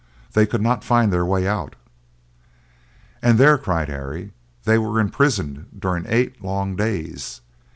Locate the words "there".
3.37-3.55